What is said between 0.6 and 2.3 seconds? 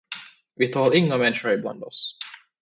tål inga människor ibland oss.